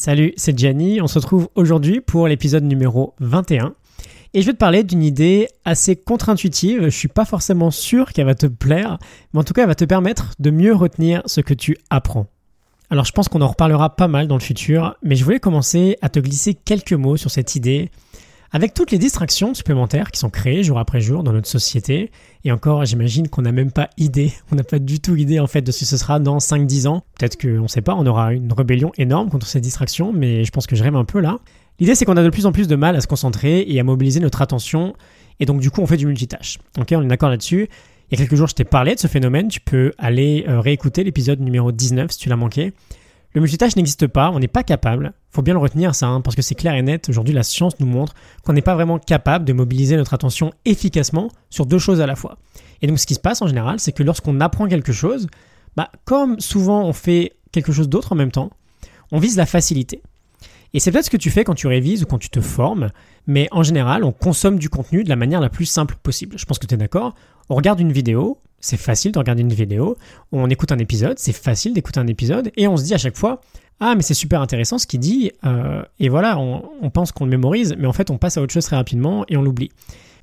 Salut, 0.00 0.32
c'est 0.36 0.56
Gianni. 0.56 1.00
On 1.00 1.08
se 1.08 1.18
retrouve 1.18 1.48
aujourd'hui 1.56 2.00
pour 2.00 2.28
l'épisode 2.28 2.62
numéro 2.62 3.14
21. 3.18 3.74
Et 4.32 4.42
je 4.42 4.46
vais 4.46 4.52
te 4.52 4.58
parler 4.58 4.84
d'une 4.84 5.02
idée 5.02 5.48
assez 5.64 5.96
contre-intuitive. 5.96 6.84
Je 6.84 6.88
suis 6.88 7.08
pas 7.08 7.24
forcément 7.24 7.72
sûr 7.72 8.12
qu'elle 8.12 8.26
va 8.26 8.36
te 8.36 8.46
plaire, 8.46 9.00
mais 9.32 9.40
en 9.40 9.42
tout 9.42 9.54
cas, 9.54 9.62
elle 9.62 9.68
va 9.68 9.74
te 9.74 9.84
permettre 9.84 10.34
de 10.38 10.50
mieux 10.50 10.72
retenir 10.72 11.22
ce 11.26 11.40
que 11.40 11.52
tu 11.52 11.76
apprends. 11.90 12.28
Alors, 12.90 13.06
je 13.06 13.10
pense 13.10 13.28
qu'on 13.28 13.40
en 13.40 13.48
reparlera 13.48 13.96
pas 13.96 14.06
mal 14.06 14.28
dans 14.28 14.36
le 14.36 14.40
futur, 14.40 14.94
mais 15.02 15.16
je 15.16 15.24
voulais 15.24 15.40
commencer 15.40 15.98
à 16.00 16.08
te 16.08 16.20
glisser 16.20 16.54
quelques 16.54 16.92
mots 16.92 17.16
sur 17.16 17.32
cette 17.32 17.56
idée 17.56 17.90
avec 18.50 18.72
toutes 18.72 18.90
les 18.90 18.98
distractions 18.98 19.52
supplémentaires 19.52 20.10
qui 20.10 20.18
sont 20.18 20.30
créées 20.30 20.62
jour 20.62 20.78
après 20.78 21.00
jour 21.00 21.22
dans 21.22 21.32
notre 21.32 21.48
société, 21.48 22.10
et 22.44 22.52
encore, 22.52 22.84
j'imagine 22.84 23.28
qu'on 23.28 23.42
n'a 23.42 23.52
même 23.52 23.70
pas 23.70 23.90
idée, 23.98 24.32
on 24.52 24.56
n'a 24.56 24.64
pas 24.64 24.78
du 24.78 25.00
tout 25.00 25.16
idée 25.16 25.38
en 25.38 25.46
fait 25.46 25.60
de 25.60 25.70
ce 25.70 25.80
que 25.80 25.84
ce 25.84 25.96
sera 25.96 26.18
dans 26.18 26.38
5-10 26.38 26.88
ans. 26.88 27.04
Peut-être 27.18 27.40
qu'on 27.40 27.62
ne 27.62 27.68
sait 27.68 27.82
pas, 27.82 27.94
on 27.94 28.06
aura 28.06 28.32
une 28.32 28.52
rébellion 28.52 28.92
énorme 28.96 29.28
contre 29.28 29.46
ces 29.46 29.60
distractions, 29.60 30.12
mais 30.12 30.44
je 30.44 30.50
pense 30.50 30.66
que 30.66 30.76
je 30.76 30.82
rêve 30.82 30.96
un 30.96 31.04
peu 31.04 31.20
là. 31.20 31.38
L'idée 31.78 31.94
c'est 31.94 32.04
qu'on 32.04 32.16
a 32.16 32.22
de 32.22 32.30
plus 32.30 32.46
en 32.46 32.52
plus 32.52 32.68
de 32.68 32.76
mal 32.76 32.96
à 32.96 33.00
se 33.00 33.06
concentrer 33.06 33.64
et 33.68 33.78
à 33.78 33.84
mobiliser 33.84 34.20
notre 34.20 34.40
attention, 34.40 34.94
et 35.40 35.46
donc 35.46 35.60
du 35.60 35.70
coup 35.70 35.82
on 35.82 35.86
fait 35.86 35.96
du 35.96 36.06
multitâche. 36.06 36.58
Ok, 36.78 36.88
on 36.92 37.02
est 37.02 37.08
d'accord 37.08 37.30
là-dessus. 37.30 37.68
Il 38.10 38.18
y 38.18 38.22
a 38.22 38.24
quelques 38.24 38.36
jours 38.36 38.48
je 38.48 38.54
t'ai 38.54 38.64
parlé 38.64 38.94
de 38.94 39.00
ce 39.00 39.06
phénomène, 39.06 39.48
tu 39.48 39.60
peux 39.60 39.92
aller 39.98 40.46
euh, 40.48 40.60
réécouter 40.60 41.04
l'épisode 41.04 41.40
numéro 41.40 41.70
19 41.70 42.10
si 42.10 42.18
tu 42.18 42.30
l'as 42.30 42.36
manqué. 42.36 42.72
Le 43.34 43.40
multitâche 43.40 43.76
n'existe 43.76 44.06
pas, 44.06 44.30
on 44.30 44.38
n'est 44.38 44.48
pas 44.48 44.62
capable. 44.62 45.12
Faut 45.30 45.42
bien 45.42 45.54
le 45.54 45.60
retenir 45.60 45.94
ça, 45.94 46.06
hein, 46.06 46.20
parce 46.22 46.34
que 46.34 46.42
c'est 46.42 46.54
clair 46.54 46.74
et 46.74 46.82
net. 46.82 47.08
Aujourd'hui, 47.08 47.34
la 47.34 47.42
science 47.42 47.78
nous 47.78 47.86
montre 47.86 48.14
qu'on 48.42 48.54
n'est 48.54 48.62
pas 48.62 48.74
vraiment 48.74 48.98
capable 48.98 49.44
de 49.44 49.52
mobiliser 49.52 49.96
notre 49.96 50.14
attention 50.14 50.52
efficacement 50.64 51.28
sur 51.50 51.66
deux 51.66 51.78
choses 51.78 52.00
à 52.00 52.06
la 52.06 52.16
fois. 52.16 52.38
Et 52.80 52.86
donc, 52.86 52.98
ce 52.98 53.06
qui 53.06 53.14
se 53.14 53.20
passe 53.20 53.42
en 53.42 53.46
général, 53.46 53.80
c'est 53.80 53.92
que 53.92 54.02
lorsqu'on 54.02 54.40
apprend 54.40 54.66
quelque 54.66 54.92
chose, 54.92 55.26
bah, 55.76 55.90
comme 56.04 56.40
souvent 56.40 56.84
on 56.84 56.92
fait 56.92 57.36
quelque 57.52 57.72
chose 57.72 57.88
d'autre 57.88 58.12
en 58.12 58.16
même 58.16 58.32
temps, 58.32 58.50
on 59.12 59.18
vise 59.18 59.36
la 59.36 59.46
facilité. 59.46 60.02
Et 60.74 60.80
c'est 60.80 60.90
peut-être 60.90 61.06
ce 61.06 61.10
que 61.10 61.16
tu 61.16 61.30
fais 61.30 61.44
quand 61.44 61.54
tu 61.54 61.66
révises 61.66 62.02
ou 62.02 62.06
quand 62.06 62.18
tu 62.18 62.30
te 62.30 62.40
formes, 62.40 62.90
mais 63.26 63.48
en 63.52 63.62
général, 63.62 64.04
on 64.04 64.12
consomme 64.12 64.58
du 64.58 64.68
contenu 64.68 65.02
de 65.02 65.08
la 65.08 65.16
manière 65.16 65.40
la 65.40 65.48
plus 65.48 65.64
simple 65.64 65.96
possible. 66.02 66.38
Je 66.38 66.44
pense 66.44 66.58
que 66.58 66.66
tu 66.66 66.74
es 66.74 66.78
d'accord. 66.78 67.14
On 67.48 67.54
regarde 67.54 67.80
une 67.80 67.92
vidéo, 67.92 68.38
c'est 68.60 68.76
facile 68.76 69.12
de 69.12 69.18
regarder 69.18 69.42
une 69.42 69.52
vidéo. 69.52 69.96
On 70.32 70.48
écoute 70.50 70.72
un 70.72 70.78
épisode, 70.78 71.18
c'est 71.18 71.32
facile 71.32 71.74
d'écouter 71.74 72.00
un 72.00 72.06
épisode. 72.06 72.50
Et 72.56 72.68
on 72.68 72.76
se 72.76 72.84
dit 72.84 72.94
à 72.94 72.98
chaque 72.98 73.16
fois, 73.16 73.40
ah 73.80 73.94
mais 73.94 74.02
c'est 74.02 74.14
super 74.14 74.40
intéressant 74.40 74.78
ce 74.78 74.86
qu'il 74.86 75.00
dit. 75.00 75.30
Euh, 75.44 75.82
et 75.98 76.08
voilà, 76.08 76.38
on, 76.38 76.90
pense 76.90 77.12
qu'on 77.12 77.24
le 77.24 77.30
mémorise, 77.30 77.76
mais 77.78 77.86
en 77.86 77.92
fait 77.92 78.10
on 78.10 78.18
passe 78.18 78.36
à 78.36 78.42
autre 78.42 78.52
chose 78.52 78.64
très 78.64 78.76
rapidement 78.76 79.24
et 79.28 79.36
on 79.36 79.42
l'oublie. 79.42 79.70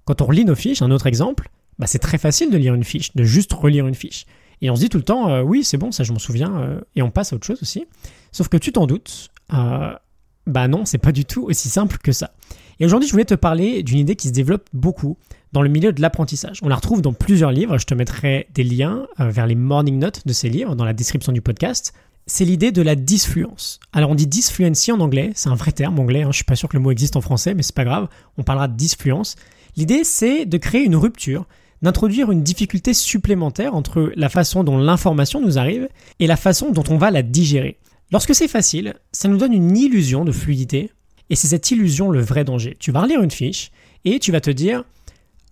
Quand 0.03 0.21
on 0.21 0.25
relit 0.25 0.45
nos 0.45 0.55
fiches, 0.55 0.81
un 0.81 0.91
autre 0.91 1.07
exemple, 1.07 1.49
bah, 1.79 1.87
c'est 1.87 1.99
très 1.99 2.17
facile 2.17 2.51
de 2.51 2.57
lire 2.57 2.73
une 2.73 2.83
fiche, 2.83 3.15
de 3.15 3.23
juste 3.23 3.53
relire 3.53 3.87
une 3.87 3.95
fiche. 3.95 4.25
Et 4.61 4.69
on 4.69 4.75
se 4.75 4.81
dit 4.81 4.89
tout 4.89 4.97
le 4.97 5.03
temps, 5.03 5.29
euh, 5.29 5.41
oui 5.41 5.63
c'est 5.63 5.77
bon, 5.77 5.91
ça 5.91 6.03
je 6.03 6.11
m'en 6.11 6.19
souviens, 6.19 6.55
euh, 6.57 6.81
et 6.95 7.01
on 7.01 7.11
passe 7.11 7.33
à 7.33 7.35
autre 7.35 7.45
chose 7.45 7.61
aussi. 7.61 7.85
Sauf 8.31 8.49
que 8.49 8.57
tu 8.57 8.71
t'en 8.71 8.87
doutes, 8.87 9.29
bah 9.49 10.67
non, 10.67 10.85
c'est 10.85 10.97
pas 10.97 11.11
du 11.11 11.25
tout 11.25 11.43
aussi 11.43 11.69
simple 11.69 11.97
que 11.97 12.11
ça. 12.11 12.31
Et 12.79 12.85
aujourd'hui, 12.85 13.07
je 13.07 13.13
voulais 13.13 13.25
te 13.25 13.35
parler 13.35 13.83
d'une 13.83 13.99
idée 13.99 14.15
qui 14.15 14.27
se 14.27 14.33
développe 14.33 14.67
beaucoup 14.73 15.17
dans 15.55 15.61
le 15.61 15.69
milieu 15.69 15.93
de 15.93 16.01
l'apprentissage. 16.01 16.59
On 16.63 16.67
la 16.67 16.75
retrouve 16.75 17.01
dans 17.01 17.13
plusieurs 17.13 17.53
livres, 17.53 17.77
je 17.77 17.85
te 17.85 17.93
mettrai 17.93 18.45
des 18.53 18.65
liens 18.65 19.07
euh, 19.21 19.29
vers 19.29 19.47
les 19.47 19.55
morning 19.55 19.97
notes 19.97 20.27
de 20.27 20.33
ces 20.33 20.49
livres 20.49 20.75
dans 20.75 20.83
la 20.83 20.91
description 20.91 21.31
du 21.31 21.41
podcast. 21.41 21.93
C'est 22.27 22.43
l'idée 22.43 22.73
de 22.73 22.81
la 22.81 22.95
disfluence. 22.95 23.79
Alors 23.93 24.09
on 24.09 24.15
dit 24.15 24.27
disfluency 24.27 24.91
en 24.91 24.99
anglais, 24.99 25.31
c'est 25.33 25.47
un 25.47 25.55
vrai 25.55 25.71
terme 25.71 25.97
anglais, 25.97 26.23
hein. 26.23 26.31
je 26.31 26.35
suis 26.35 26.43
pas 26.43 26.57
sûr 26.57 26.67
que 26.67 26.75
le 26.75 26.83
mot 26.83 26.91
existe 26.91 27.15
en 27.15 27.21
français, 27.21 27.53
mais 27.53 27.63
c'est 27.63 27.73
pas 27.73 27.85
grave, 27.85 28.09
on 28.37 28.43
parlera 28.43 28.67
de 28.67 28.75
disfluence. 28.75 29.37
L'idée 29.77 30.03
c'est 30.03 30.45
de 30.45 30.57
créer 30.57 30.83
une 30.83 30.97
rupture, 30.97 31.45
d'introduire 31.81 32.31
une 32.31 32.43
difficulté 32.43 32.93
supplémentaire 32.93 33.75
entre 33.75 34.11
la 34.17 34.27
façon 34.27 34.65
dont 34.65 34.77
l'information 34.77 35.39
nous 35.39 35.57
arrive 35.57 35.87
et 36.19 36.27
la 36.27 36.35
façon 36.35 36.71
dont 36.71 36.83
on 36.89 36.97
va 36.97 37.11
la 37.11 37.21
digérer. 37.21 37.77
Lorsque 38.11 38.35
c'est 38.35 38.49
facile, 38.49 38.95
ça 39.13 39.29
nous 39.29 39.37
donne 39.37 39.53
une 39.53 39.77
illusion 39.77 40.25
de 40.25 40.33
fluidité, 40.33 40.91
et 41.29 41.37
c'est 41.37 41.47
cette 41.47 41.71
illusion 41.71 42.11
le 42.11 42.19
vrai 42.19 42.43
danger. 42.43 42.75
Tu 42.77 42.91
vas 42.91 43.03
relire 43.03 43.21
une 43.21 43.31
fiche, 43.31 43.71
et 44.03 44.19
tu 44.19 44.33
vas 44.33 44.41
te 44.41 44.51
dire, 44.51 44.83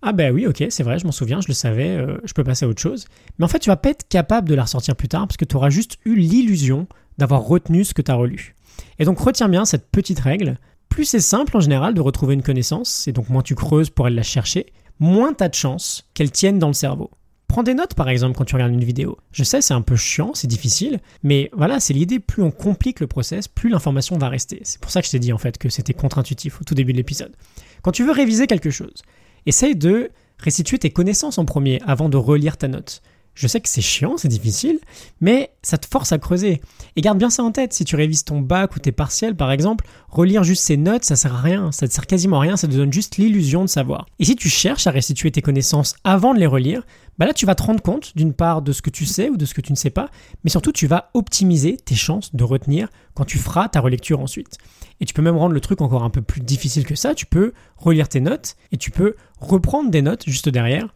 ah 0.06 0.12
ben 0.12 0.34
oui, 0.34 0.46
ok, 0.46 0.64
c'est 0.68 0.82
vrai, 0.82 0.98
je 0.98 1.06
m'en 1.06 1.12
souviens, 1.12 1.40
je 1.40 1.48
le 1.48 1.54
savais, 1.54 1.88
euh, 1.88 2.18
je 2.24 2.34
peux 2.34 2.44
passer 2.44 2.66
à 2.66 2.68
autre 2.68 2.80
chose. 2.80 3.06
Mais 3.38 3.44
en 3.44 3.48
fait, 3.48 3.58
tu 3.58 3.70
vas 3.70 3.76
pas 3.76 3.88
être 3.88 4.06
capable 4.06 4.48
de 4.48 4.54
la 4.54 4.62
ressortir 4.62 4.94
plus 4.96 5.08
tard 5.08 5.26
parce 5.26 5.38
que 5.38 5.46
tu 5.46 5.56
auras 5.56 5.70
juste 5.70 5.96
eu 6.04 6.14
l'illusion 6.14 6.86
d'avoir 7.16 7.42
retenu 7.42 7.84
ce 7.84 7.94
que 7.94 8.02
tu 8.02 8.10
as 8.10 8.14
relu. 8.14 8.54
Et 8.98 9.04
donc 9.04 9.18
retiens 9.18 9.48
bien 9.48 9.64
cette 9.64 9.90
petite 9.90 10.20
règle. 10.20 10.58
Plus 10.90 11.06
c'est 11.06 11.20
simple 11.20 11.56
en 11.56 11.60
général 11.60 11.94
de 11.94 12.00
retrouver 12.02 12.34
une 12.34 12.42
connaissance, 12.42 13.08
et 13.08 13.12
donc 13.12 13.30
moins 13.30 13.42
tu 13.42 13.54
creuses 13.54 13.90
pour 13.90 14.06
aller 14.06 14.16
la 14.16 14.22
chercher, 14.22 14.66
moins 15.00 15.32
tu 15.32 15.42
as 15.42 15.48
de 15.48 15.54
chances 15.54 16.08
qu'elle 16.12 16.30
tienne 16.30 16.58
dans 16.58 16.68
le 16.68 16.74
cerveau. 16.74 17.10
Prends 17.48 17.62
des 17.62 17.74
notes 17.74 17.94
par 17.94 18.08
exemple 18.08 18.36
quand 18.36 18.44
tu 18.44 18.54
regardes 18.54 18.72
une 18.72 18.84
vidéo. 18.84 19.16
Je 19.32 19.42
sais, 19.42 19.60
c'est 19.60 19.74
un 19.74 19.80
peu 19.80 19.96
chiant, 19.96 20.32
c'est 20.34 20.46
difficile, 20.46 21.00
mais 21.22 21.50
voilà, 21.52 21.80
c'est 21.80 21.94
l'idée, 21.94 22.20
plus 22.20 22.42
on 22.42 22.50
complique 22.50 23.00
le 23.00 23.06
process, 23.06 23.48
plus 23.48 23.70
l'information 23.70 24.18
va 24.18 24.28
rester. 24.28 24.60
C'est 24.64 24.80
pour 24.80 24.90
ça 24.90 25.00
que 25.00 25.06
je 25.06 25.12
t'ai 25.12 25.18
dit 25.18 25.32
en 25.32 25.38
fait 25.38 25.56
que 25.56 25.68
c'était 25.68 25.94
contre-intuitif 25.94 26.60
au 26.60 26.64
tout 26.64 26.74
début 26.74 26.92
de 26.92 26.98
l'épisode. 26.98 27.34
Quand 27.82 27.92
tu 27.92 28.04
veux 28.04 28.12
réviser 28.12 28.46
quelque 28.46 28.70
chose, 28.70 29.02
essaye 29.46 29.74
de 29.74 30.10
restituer 30.38 30.78
tes 30.78 30.90
connaissances 30.90 31.38
en 31.38 31.44
premier 31.44 31.80
avant 31.86 32.08
de 32.08 32.16
relire 32.16 32.56
ta 32.56 32.68
note. 32.68 33.02
Je 33.34 33.46
sais 33.46 33.60
que 33.60 33.68
c'est 33.68 33.80
chiant, 33.80 34.16
c'est 34.16 34.28
difficile, 34.28 34.78
mais 35.20 35.50
ça 35.62 35.76
te 35.76 35.86
force 35.86 36.12
à 36.12 36.18
creuser. 36.18 36.60
Et 36.96 37.00
garde 37.00 37.18
bien 37.18 37.30
ça 37.30 37.42
en 37.42 37.50
tête, 37.50 37.72
si 37.72 37.84
tu 37.84 37.96
révises 37.96 38.24
ton 38.24 38.40
bac 38.40 38.76
ou 38.76 38.78
tes 38.78 38.92
partiels 38.92 39.34
par 39.34 39.50
exemple, 39.50 39.86
relire 40.08 40.44
juste 40.44 40.62
ces 40.62 40.76
notes, 40.76 41.04
ça 41.04 41.16
sert 41.16 41.34
à 41.34 41.40
rien, 41.40 41.72
ça 41.72 41.88
te 41.88 41.92
sert 41.92 42.06
quasiment 42.06 42.38
à 42.38 42.40
rien, 42.40 42.56
ça 42.56 42.68
te 42.68 42.72
donne 42.74 42.92
juste 42.92 43.16
l'illusion 43.16 43.62
de 43.62 43.68
savoir. 43.68 44.06
Et 44.20 44.24
si 44.24 44.36
tu 44.36 44.48
cherches 44.48 44.86
à 44.86 44.92
restituer 44.92 45.32
tes 45.32 45.42
connaissances 45.42 45.96
avant 46.04 46.32
de 46.32 46.38
les 46.38 46.46
relire, 46.46 46.82
bah 47.18 47.26
là 47.26 47.32
tu 47.32 47.46
vas 47.46 47.54
te 47.54 47.62
rendre 47.62 47.82
compte 47.82 48.16
d'une 48.16 48.32
part 48.32 48.62
de 48.62 48.72
ce 48.72 48.82
que 48.82 48.90
tu 48.90 49.04
sais 49.04 49.28
ou 49.28 49.36
de 49.36 49.44
ce 49.44 49.54
que 49.54 49.60
tu 49.60 49.72
ne 49.72 49.76
sais 49.76 49.90
pas, 49.90 50.08
mais 50.44 50.50
surtout 50.50 50.72
tu 50.72 50.86
vas 50.86 51.10
optimiser 51.14 51.76
tes 51.76 51.94
chances 51.94 52.34
de 52.34 52.44
retenir 52.44 52.88
quand 53.14 53.24
tu 53.24 53.38
feras 53.38 53.68
ta 53.68 53.80
relecture 53.80 54.20
ensuite. 54.20 54.58
Et 55.00 55.06
tu 55.06 55.14
peux 55.14 55.22
même 55.22 55.36
rendre 55.36 55.54
le 55.54 55.60
truc 55.60 55.80
encore 55.80 56.04
un 56.04 56.10
peu 56.10 56.22
plus 56.22 56.40
difficile 56.40 56.86
que 56.86 56.94
ça, 56.94 57.14
tu 57.14 57.26
peux 57.26 57.52
relire 57.76 58.08
tes 58.08 58.20
notes 58.20 58.56
et 58.70 58.76
tu 58.76 58.90
peux 58.90 59.16
reprendre 59.40 59.90
des 59.90 60.02
notes 60.02 60.24
juste 60.26 60.48
derrière 60.48 60.88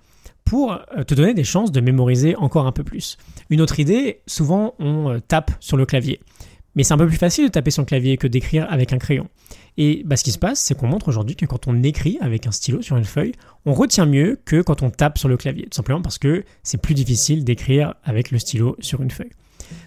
pour 0.48 0.72
euh, 0.72 1.04
te 1.04 1.14
donner 1.14 1.34
des 1.34 1.44
chances 1.44 1.70
de 1.72 1.80
mémoriser 1.80 2.34
encore 2.36 2.66
un 2.66 2.72
peu 2.72 2.82
plus. 2.82 3.18
Une 3.50 3.60
autre 3.60 3.80
idée, 3.80 4.22
souvent 4.26 4.74
on 4.78 5.10
euh, 5.10 5.18
tape 5.20 5.50
sur 5.60 5.76
le 5.76 5.84
clavier. 5.84 6.20
Mais 6.74 6.84
c'est 6.84 6.94
un 6.94 6.98
peu 6.98 7.06
plus 7.06 7.18
facile 7.18 7.44
de 7.44 7.50
taper 7.50 7.70
sur 7.70 7.82
le 7.82 7.86
clavier 7.86 8.16
que 8.16 8.26
d'écrire 8.26 8.66
avec 8.70 8.94
un 8.94 8.98
crayon. 8.98 9.28
Et 9.76 10.02
bah, 10.06 10.16
ce 10.16 10.24
qui 10.24 10.32
se 10.32 10.38
passe, 10.38 10.58
c'est 10.58 10.74
qu'on 10.74 10.86
montre 10.86 11.08
aujourd'hui 11.08 11.36
que 11.36 11.44
quand 11.44 11.68
on 11.68 11.82
écrit 11.82 12.16
avec 12.22 12.46
un 12.46 12.50
stylo 12.50 12.80
sur 12.80 12.96
une 12.96 13.04
feuille, 13.04 13.32
on 13.66 13.74
retient 13.74 14.06
mieux 14.06 14.40
que 14.44 14.62
quand 14.62 14.82
on 14.82 14.88
tape 14.88 15.18
sur 15.18 15.28
le 15.28 15.36
clavier. 15.36 15.64
Tout 15.64 15.76
simplement 15.76 16.00
parce 16.00 16.18
que 16.18 16.44
c'est 16.62 16.80
plus 16.80 16.94
difficile 16.94 17.44
d'écrire 17.44 17.94
avec 18.02 18.30
le 18.30 18.38
stylo 18.38 18.74
sur 18.80 19.02
une 19.02 19.10
feuille. 19.10 19.32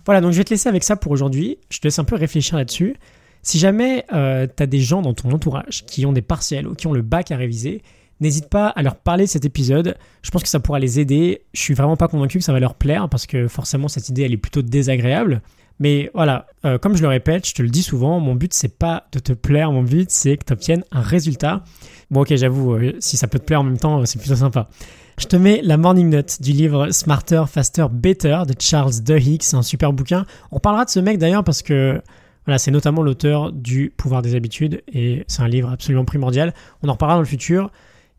Voilà, 0.06 0.22
donc 0.22 0.32
je 0.32 0.38
vais 0.38 0.44
te 0.44 0.52
laisser 0.52 0.70
avec 0.70 0.84
ça 0.84 0.96
pour 0.96 1.12
aujourd'hui. 1.12 1.58
Je 1.72 1.80
te 1.80 1.88
laisse 1.88 1.98
un 1.98 2.04
peu 2.04 2.16
réfléchir 2.16 2.56
là-dessus. 2.56 2.98
Si 3.42 3.58
jamais 3.58 4.06
euh, 4.14 4.46
tu 4.56 4.62
as 4.62 4.68
des 4.68 4.80
gens 4.80 5.02
dans 5.02 5.16
ton 5.16 5.32
entourage 5.32 5.86
qui 5.88 6.06
ont 6.06 6.14
des 6.14 6.22
partiels 6.22 6.68
ou 6.68 6.76
qui 6.76 6.86
ont 6.86 6.94
le 6.94 7.02
bac 7.02 7.32
à 7.32 7.38
réviser, 7.38 7.82
N'hésite 8.22 8.50
pas 8.50 8.68
à 8.68 8.84
leur 8.84 8.96
parler 8.96 9.26
de 9.26 9.30
cet 9.30 9.46
épisode. 9.46 9.98
Je 10.22 10.30
pense 10.30 10.44
que 10.44 10.48
ça 10.48 10.60
pourra 10.60 10.80
les 10.80 11.00
aider. 11.00 11.42
Je 11.54 11.60
suis 11.60 11.74
vraiment 11.74 11.98
pas 11.98 12.08
convaincu 12.08 12.38
que 12.38 12.44
ça 12.44 12.54
va 12.54 12.60
leur 12.60 12.76
plaire 12.76 13.10
parce 13.10 13.26
que 13.26 13.48
forcément 13.48 13.88
cette 13.88 14.10
idée 14.10 14.22
elle 14.22 14.34
est 14.34 14.38
plutôt 14.38 14.62
désagréable. 14.62 15.42
Mais 15.80 16.12
voilà, 16.14 16.46
euh, 16.64 16.78
comme 16.78 16.96
je 16.96 17.02
le 17.02 17.08
répète, 17.08 17.48
je 17.48 17.56
te 17.56 17.64
le 17.64 17.70
dis 17.70 17.82
souvent, 17.82 18.20
mon 18.20 18.36
but 18.36 18.54
c'est 18.54 18.78
pas 18.78 19.08
de 19.12 19.18
te 19.18 19.34
plaire, 19.34 19.72
mon 19.72 19.82
but 19.82 20.12
c'est 20.12 20.38
que 20.38 20.46
tu 20.46 20.54
obtiennes 20.54 20.84
un 20.92 21.02
résultat. 21.02 21.64
Bon 22.12 22.22
ok 22.22 22.36
j'avoue, 22.36 22.76
euh, 22.76 22.94
si 23.00 23.18
ça 23.18 23.28
peut 23.28 23.40
te 23.40 23.46
plaire 23.46 23.62
en 23.62 23.64
même 23.64 23.80
temps, 23.80 24.06
c'est 24.06 24.20
plutôt 24.20 24.36
sympa. 24.36 24.70
Je 25.18 25.26
te 25.26 25.36
mets 25.36 25.62
la 25.64 25.78
morning 25.78 26.10
note 26.10 26.40
du 26.44 26.52
livre 26.52 26.92
Smarter, 26.92 27.46
Faster, 27.48 27.88
Better 27.92 28.44
de 28.48 28.54
Charles 28.60 29.02
Duhigg, 29.04 29.42
c'est 29.42 29.56
un 29.56 29.64
super 29.64 29.94
bouquin. 29.94 30.28
On 30.52 30.60
parlera 30.60 30.86
de 30.86 30.92
ce 30.92 31.00
mec 31.00 31.18
d'ailleurs 31.18 31.44
parce 31.44 31.64
que 31.64 32.00
voilà, 32.46 32.60
c'est 32.60 32.72
notamment 32.72 33.02
l'auteur 33.02 33.52
du 33.52 33.92
Pouvoir 33.98 34.22
des 34.22 34.36
habitudes 34.36 34.84
et 34.94 35.24
c'est 35.28 35.42
un 35.42 35.48
livre 35.48 35.72
absolument 35.72 36.06
primordial. 36.06 36.54
On 36.84 36.90
en 36.90 36.94
reparlera 36.94 37.16
dans 37.16 37.22
le 37.22 37.28
futur 37.28 37.72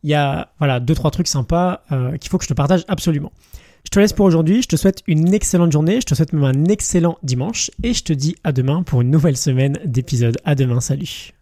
il 0.03 0.11
y 0.11 0.15
a 0.15 0.49
voilà 0.59 0.81
deux 0.81 0.95
trois 0.95 1.11
trucs 1.11 1.29
sympas 1.29 1.83
euh, 1.93 2.17
qu'il 2.17 2.31
faut 2.31 2.39
que 2.39 2.45
je 2.45 2.49
te 2.49 2.55
partage 2.55 2.85
absolument. 2.89 3.33
Je 3.85 3.91
te 3.91 3.99
laisse 3.99 4.13
pour 4.13 4.27
aujourd'hui, 4.27 4.63
je 4.63 4.69
te 4.69 4.77
souhaite 4.77 5.03
une 5.07 5.35
excellente 5.35 5.73
journée, 5.73 6.01
je 6.01 6.07
te 6.07 6.15
souhaite 6.15 6.33
même 6.33 6.45
un 6.45 6.65
excellent 6.67 7.19
dimanche 7.23 7.71
et 7.83 7.95
je 7.95 8.05
te 8.05 8.13
dis 8.13 8.37
à 8.45 8.53
demain 8.53 8.83
pour 8.85 9.01
une 9.01 9.11
nouvelle 9.11 9.37
semaine 9.37 9.79
d'épisodes. 9.85 10.37
À 10.45 10.55
demain, 10.55 10.81
salut. 10.81 11.33